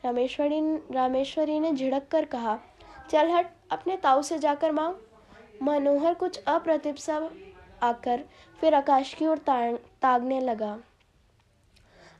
रामेश्वरी 0.03 0.61
रामेश्वरी 0.93 1.59
ने 1.59 1.71
झिड़क 1.71 2.07
कर 2.11 2.25
कहा, 2.25 2.57
चल 3.09 3.29
हट, 3.29 3.51
अपने 3.71 3.97
ताऊ 3.97 4.21
से 4.21 4.39
जाकर 4.39 4.71
मांग। 4.71 4.95
मनोहर 5.61 6.13
कुछ 6.13 6.43
अप्रतिभ 6.43 6.95
सा 6.95 7.29
आकर 7.81 8.23
फिर 8.61 8.73
आकाश 8.73 9.13
की 9.13 9.27
ओर 9.27 9.37
तागने 10.01 10.39
लगा। 10.39 10.79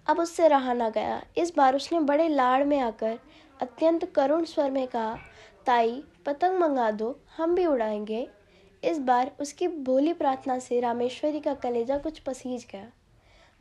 अब 0.08 0.20
उससे 0.20 0.48
रहा 0.48 0.74
ना 0.74 0.90
गया। 0.90 1.24
इस 1.38 1.56
बार 1.58 1.76
उसने 1.76 2.00
बड़े 2.00 2.28
लाड़ 2.28 2.64
में 2.64 2.80
आकर 2.80 3.20
अत्यंत 3.62 4.06
करुण 4.06 4.44
स्वर 4.44 4.72
में 4.72 4.88
कहा, 4.88 5.18
ताई, 5.66 6.04
पतंग 6.26 6.60
मंगा 6.60 6.92
दो, 6.92 7.20
हम 7.38 7.56
भी 7.56 7.66
उड़ाएँगे। 7.66 8.28
इस 8.84 9.00
बार 9.00 9.32
उसकी 9.40 9.68
भोली 9.68 10.14
प्रार्थना 10.14 10.60
से 10.60 10.80
रामेश्वरी 10.80 11.40
का 11.40 11.54
कलेजा 11.54 11.98
कुछ 11.98 12.20
पसीज 12.20 12.68
गया। 12.72 12.92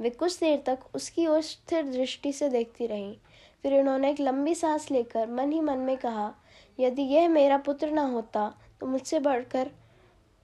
वे 0.01 0.11
कुछ 0.11 0.41
देर 0.41 0.63
तक 0.67 0.79
उसकी 0.95 1.27
ओर 1.27 1.41
स्थिर 1.41 1.85
दृष्टि 1.85 2.33
से 2.33 2.49
देखती 2.49 2.87
रहीं। 2.87 3.17
फिर 3.63 3.81
उन्होंने 3.81 4.11
एक 4.11 4.21
लंबी 4.21 4.55
सांस 4.55 4.91
लेकर 4.91 5.31
मन 5.31 5.53
ही 5.53 5.61
मन 5.61 5.79
में 5.79 5.97
कहा, 5.97 6.35
यदि 6.81 7.03
यह 7.03 7.29
मेरा 7.29 7.59
पुत्र 7.59 7.91
ना 7.91 8.03
होता 8.03 8.59
तो 8.81 8.87
मुझसे 8.87 9.19
बढ़कर 9.21 9.71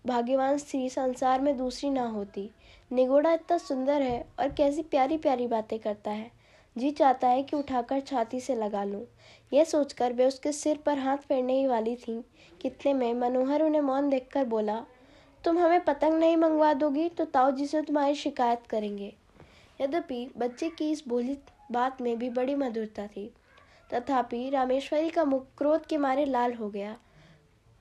भाग्यवान 0.05 0.57
स्त्री 0.59 0.89
संसार 0.91 1.41
में 1.41 1.57
दूसरी 1.57 1.91
ना 1.91 2.07
होती। 2.07 2.51
निगोड़ा 2.91 3.33
इतना 3.33 3.59
सुंदर 3.59 4.03
है 4.03 4.25
और 4.39 4.49
कैसी 4.49 4.83
प्यारी 4.83 5.17
प्यारी 5.17 5.47
बातें 5.47 5.79
करता 5.79 6.11
है। 6.11 6.31
जी 6.77 6.91
चाहता 6.91 7.29
है 7.29 7.43
कि 7.43 7.57
उठाकर 7.57 8.01
छाती 8.01 8.41
से 8.41 8.55
लगा 8.55 8.83
लूँ। 8.85 9.05
यह 9.53 9.65
सोचकर 9.65 10.13
वे 10.13 10.27
उसके 10.27 10.53
सिर 10.53 10.79
पर 10.87 10.99
हाथ 10.99 11.17
फेरने 11.19 11.59
ही 11.59 11.67
वाली 11.67 11.95
थी। 11.97 12.23
कितने 12.61 12.95
में 12.95 13.13
मनोहर 13.15 13.63
उन्हें 13.63 13.81
मौन 13.81 14.09
देखकर 14.11 14.45
बोला, 14.45 14.77
तुम 15.45 15.59
हमें 15.59 15.85
पतंग 15.85 16.19
नहीं 16.21 16.37
मंगवा 16.37 16.73
दोगी 16.75 17.09
तो 17.09 17.25
ताऊ 17.25 17.51
जी 17.51 17.67
से 17.67 17.83
तुम्हारी 17.83 18.15
शिकायत 18.15 18.67
करेंगे 18.67 19.13
यद्यपि 19.81 20.27
बच्चे 20.39 20.69
की 20.69 20.91
इस 20.91 21.03
बोली 21.09 21.39
बात 21.73 22.01
में 22.01 22.17
भी 22.19 22.31
बड़ी 22.31 22.55
मधुरता 22.55 23.07
थी। 23.07 23.31
तथापि 23.95 24.49
रामेश्वरी 24.51 25.11
का 25.11 25.25
मुख 25.25 25.47
क्रोध 25.59 25.87
के 25.87 25.97
मारे 25.99 26.25
लाल 26.25 26.53
हो 26.55 26.69
गया। 26.71 26.97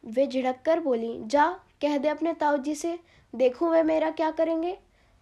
वे 0.04 0.26
झिड़क 0.28 0.62
कर 0.66 0.80
बोली, 0.80 1.22
जा, 1.24 1.50
कह 1.82 1.98
दे 1.98 2.08
अपने 2.08 2.34
ताऊ 2.34 2.58
जी 2.58 2.76
से, 2.76 3.00
देखूँ 3.34 3.70
वे 3.70 3.84
मेरा 3.84 4.10
क्या 4.12 4.32
करेंगे? 4.32 4.78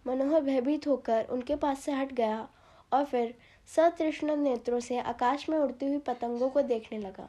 मनोहर 0.06 0.40
भयभीत 0.40 0.86
होकर 0.86 1.24
उनके 1.24 1.56
पास 1.56 1.80
से 1.80 1.92
हट 1.92 2.12
गया 2.12 2.48
और 2.92 3.04
फिर 3.04 3.34
सतृष्ण 3.68 4.36
नेत्रों 4.36 4.80
से 4.80 4.98
आकाश 4.98 5.48
में 5.48 5.58
उड़ती 5.58 5.86
हुई 5.86 5.98
पतंगों 5.98 6.48
को 6.50 6.62
देखने 6.62 6.98
लगा। 6.98 7.28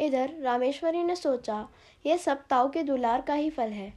इधर 0.00 0.32
रामेश्वरी 0.40 1.02
ने 1.02 1.16
सोचा 1.16 1.68
यह 2.04 2.16
सब 2.16 2.46
ताऊ 2.46 2.68
के 2.68 2.82
दुलार 2.82 3.20
का 3.20 3.34
ही 3.34 3.50
फल 3.50 3.70
है, 3.70 3.92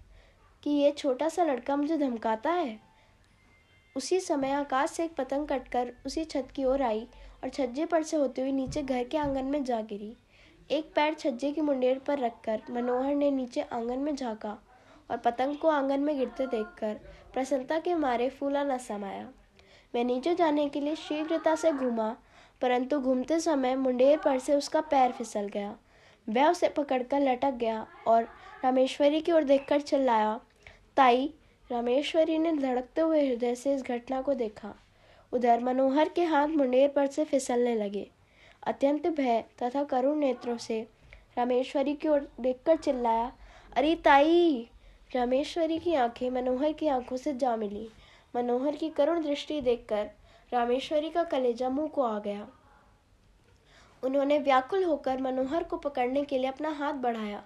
कि 0.64 0.70
ये 0.72 0.92
छोटा 0.92 1.30
सा 1.30 1.44
लड़का 1.44 1.76
मुझे 1.76 1.98
धमकाता 1.98 2.52
है? 2.52 2.80
उसी 3.96 4.20
समय 4.20 4.52
आकाश 4.52 4.90
से 4.90 5.04
एक 5.04 5.16
पतंग 5.16 5.48
कटकर 5.48 5.92
उसी 6.06 6.24
छत 6.26 6.48
की 6.56 6.66
ओर 6.66 6.82
आई 6.82 7.08
और 7.44 7.50
छज्जे 7.50 7.86
पर 7.86 8.04
से 8.04 8.18
होते 8.18 8.42
हुए 8.42 8.52
नीचे 8.52 8.82
घर 8.84 9.04
के 9.04 9.18
आँगन 9.18 9.46
में 9.46 9.64
जा 9.64 9.82
गिरी। 9.82 10.16
एक 10.72 10.86
पैर 10.96 11.14
छज्जे 11.14 11.52
की 11.52 11.62
मुंडेर 11.62 12.00
पर 12.00 12.20
रखकर 12.20 12.62
मनोहर 12.70 13.16
ने 13.16 13.32
नीचे 13.32 13.62
आँगन 13.62 14.00
में 14.00 14.16
झांका 14.16 14.58
और 15.12 15.18
पतंग 15.18 15.58
को 15.58 15.68
आँगन 15.68 16.00
में 16.00 16.18
गिरते 16.18 16.48
देखकर 16.48 16.94
प्रसन्नता 17.34 17.80
के 17.80 17.96
मारे 17.96 18.30
फूला 18.30 18.64
न 18.64 18.78
समाया। 18.78 19.30
मैं 19.96 20.04
नीचे 20.04 20.36
जाने 20.36 20.70
के 20.70 20.82
लिए 20.82 20.96
शीघ्रता 20.96 21.56
से 21.56 21.72
घूमा, 21.72 22.16
परंतु 22.62 23.00
घूमते 23.00 23.40
समय 23.40 23.76
मुंडेर 23.76 24.18
पर 24.18 24.40
से 24.40 24.56
उसका 24.56 24.82
पैर 24.82 25.12
फिसल 25.12 25.48
गया। 25.48 25.76
वह 26.30 26.50
उसे 26.50 26.70
पकड़कर 26.70 27.20
लटक 27.20 27.52
गया 27.52 27.88
और 28.08 28.24
रामेश्वरी 28.64 29.22
की 29.22 29.32
ओर 29.32 29.44
देखकर 29.44 29.82
चिल्लाया, 29.82 30.40
ताई, 30.98 31.34
रामेश्वरी 31.72 32.38
ने 32.38 32.54
धड़कते 32.54 33.02
हुए 33.02 33.28
हृदय 33.28 33.56
से 33.56 33.76
इस 33.76 33.84
घटना 33.84 34.22
को 34.22 34.34
देखा। 34.34 34.76
उधर 35.34 35.60
मनोहर 35.60 36.10
के 36.10 36.24
हाथ 36.24 36.48
मुंडेर 36.48 36.90
पर 36.90 37.08
से 37.08 37.26
फिसलने 37.26 37.76
लगे। 37.76 38.12
अत्यंत 38.66 39.08
भय 39.08 39.44
तथा 39.64 39.84
करुण 39.84 40.16
नेत्रों 40.16 40.58
से 40.58 40.88
रामेश्वरी 41.38 41.94
की 41.94 42.08
ओर 42.08 42.32
देखकर 42.40 42.76
चिल्लाया, 42.76 43.32
अरे 43.78 43.96
ताई! 43.96 44.70
रामेश्वरी 45.16 45.80
की 45.80 45.94
आँखें 45.94 46.30
मनोहर 46.30 46.74
की 46.74 46.88
आँखों 46.88 47.18
से 47.18 47.34
जा 47.34 47.56
मिली। 47.56 47.88
मनोहर 48.36 48.76
की 48.76 48.90
करुण 48.90 49.24
दृष्टि 49.24 49.62
देखकर 49.62 50.10
रामेश्वरी 50.54 51.10
का 51.10 51.24
कलेजा 51.24 51.70
मुँह 51.70 51.88
को 51.88 52.02
आ 52.02 52.20
गया। 52.20 52.48
उन्होंने 54.04 54.40
व्याकुल 54.40 54.84
होकर 54.84 55.22
मनोहर 55.22 55.64
को 55.64 55.78
पकड़ने 55.78 56.24
के 56.24 56.38
लिए 56.38 56.48
अपना 56.48 56.70
हाथ 56.70 56.94
बढ़ाया। 56.94 57.44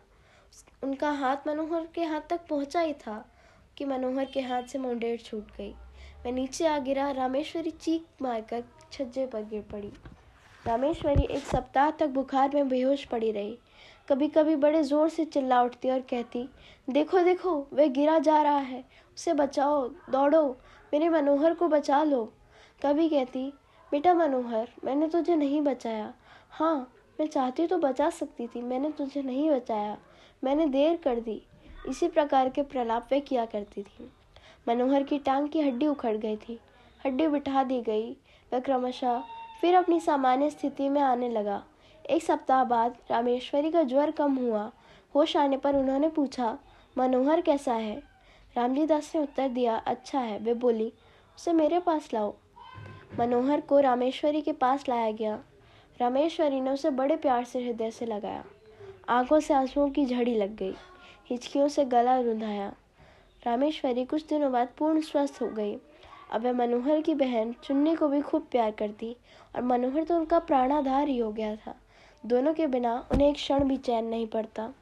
उनका 0.84 1.12
हाथ 1.12 1.48
मनोहर 1.48 1.88
के 1.96 2.04
हाथ 2.04 2.22
तक 2.30 2.48
पहुँचा 2.48 2.82
ही 2.82 2.94
था 2.94 3.32
कि 3.78 3.86
मनोहर 3.86 4.26
के 4.26 4.42
हाथ 4.42 4.64
से 4.64 4.80
मुंडेर 4.80 5.18
छूट 5.18 5.58
गई। 5.58 5.74
मैं 6.26 6.32
नीचे 6.32 6.68
आ 6.68 6.78
गिरा, 6.78 7.12
रामेश्वरी 7.12 7.72
चीख 7.72 8.06
मारकर 8.22 8.64
छज्जे 8.92 9.26
पर 9.26 9.44
गिर 9.44 9.62
पड़ी। 9.62 9.94
रामेश्वरी 10.66 11.24
एक 11.26 11.44
सप्ताह 11.44 11.90
तक 11.92 12.08
बुखार 12.08 12.56
में 12.56 12.70
बेहोश 12.70 13.04
पड़ी 13.06 13.32
रही। 13.32 13.58
कभी 14.10 14.28
कभी 14.28 14.56
बड़े 14.56 14.82
ज़ोर 14.84 15.10
से 15.10 15.26
चिल्ला 15.26 15.62
उठती 15.64 15.90
और 15.90 16.00
कहती, 16.00 16.48
देखो 16.90 17.22
देखो 17.22 17.56
वह 17.74 17.88
गिरा 17.88 18.18
जा 18.20 18.42
रहा 18.42 18.58
है। 18.58 18.84
उसे 19.18 19.34
बचाओ, 19.34 19.88
दौड़ो, 19.88 20.48
मेरे 20.94 21.10
मनोहर 21.10 21.54
को 21.54 21.68
बचा 21.68 22.04
लो। 22.04 22.24
कभी 22.82 23.08
कहती, 23.10 23.46
बेटा 23.92 24.14
मनोहर, 24.14 24.68
मैंने 24.86 25.08
तुझे 25.08 25.36
नहीं 25.36 25.62
बचाया। 25.62 26.14
हाँ 26.50 26.92
मैं 27.20 27.28
चाहती 27.28 27.68
तो 27.68 27.78
बचा 27.78 28.10
सकती 28.10 28.48
थी, 28.48 28.62
मैंने 28.62 28.92
तुझे 28.92 29.22
नहीं 29.22 29.50
बचाया। 29.52 29.98
मैंने 30.44 30.66
देर 30.66 30.98
कर 30.98 31.20
दी। 31.20 31.42
इसी 31.88 32.08
प्रकार 32.08 32.50
के 32.50 32.62
प्रलाप 32.64 33.08
वे 33.12 33.20
किया 33.20 33.46
करती 33.46 33.84
थी। 33.84 34.12
मनोहर 34.68 35.04
की 35.04 35.20
टांग 35.20 35.50
की 35.50 35.62
हड्डी 35.62 35.88
उखड़ 35.88 36.16
गई 36.18 36.38
थी। 36.38 36.60
हड्डी 37.06 37.28
बिठा 37.28 37.64
दी 37.64 37.82
गई। 37.82 38.12
वह 38.52 38.60
क्रमशः 38.60 39.22
फिर 39.62 39.76
अपनी 39.76 40.00
सामान्य 40.00 40.50
स्थिति 40.50 40.90
में 40.90 41.02
आने 41.02 41.30
लगा। 41.30 41.64
एक 42.10 42.24
सप्ताह 42.24 42.64
बाद 42.64 42.98
रामेश्वरी 43.12 43.72
का 43.72 43.84
ज्वर 43.84 44.12
कम 44.12 44.36
हुआ। 44.36 44.72
होश 45.16 45.38
आने 45.38 45.58
पर 45.58 45.76
उन्होंने 45.76 46.10
पूछा, 46.10 46.60
मनोहर 46.98 47.42
कैसा 47.42 47.74
है? 47.74 48.04
रामजी 48.58 48.86
दास 48.86 49.12
ने 49.16 49.22
उत्तर 49.22 49.50
दिया 49.50 49.78
अच्छा 49.78 50.20
है। 50.20 50.40
वे 50.40 50.54
बोली, 50.54 50.94
उसे 51.38 51.54
मेरे 51.54 51.80
पास 51.80 52.10
लाओ। 52.14 52.36
मनोहर 53.20 53.62
को 53.62 53.80
रामेश्वरी 53.80 54.42
के 54.42 54.52
पास 54.52 54.90
लाया 54.90 55.12
गया। 55.12 55.40
रामेश्वरी 56.02 56.62
ने 56.62 56.72
उसे 56.72 56.90
बड़े 56.90 57.16
प्यार 57.18 57.44
से 57.44 57.66
हृदय 57.66 57.92
से 57.92 58.06
लगाया। 58.06 58.46
आँखों 59.10 59.40
से 59.40 59.54
आंसुओं 59.54 59.90
की 59.90 60.06
झड़ी 60.06 60.36
लग 60.36 60.56
गई। 60.56 60.76
हिचकियों 61.30 61.68
से 61.68 61.86
गला 61.86 62.20
रुंधाया। 62.20 62.74
रामेश्वरी 63.46 64.06
कुछ 64.06 64.26
दिनों 64.26 64.52
बाद 64.52 64.70
पूर्ण 64.78 65.02
स्वस्थ 65.02 65.40
हो 65.42 65.48
गई। 65.48 65.78
अब 66.30 66.44
वह 66.44 66.54
मनोहर 66.54 67.02
की 67.02 67.14
बहन 67.16 67.54
चुन्नी 67.64 67.96
को 67.96 68.08
भी 68.08 68.22
खूब 68.22 68.48
प्यार 68.52 68.72
करती 68.72 69.16
और 69.56 69.62
मनोहर 69.62 70.04
तो 70.04 70.16
उनका 70.16 70.40
प्राणाधार 70.40 71.08
ही 71.08 71.18
हो 71.18 71.32
गया 71.32 71.56
था। 71.56 71.76
दोनों 72.24 72.54
के 72.54 72.68
बिना 72.68 72.94
उन्हें 73.12 73.30
एक 73.30 73.36
क्षण 73.36 73.64
भी 73.64 73.78
चैन 73.78 74.06
नहीं 74.06 74.28
पड़ता। 74.28 74.74